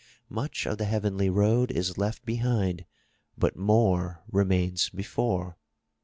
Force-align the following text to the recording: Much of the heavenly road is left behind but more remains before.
Much 0.29 0.65
of 0.65 0.79
the 0.79 0.85
heavenly 0.85 1.29
road 1.29 1.69
is 1.69 1.95
left 1.95 2.25
behind 2.25 2.85
but 3.37 3.55
more 3.55 4.23
remains 4.31 4.89
before. 4.89 5.59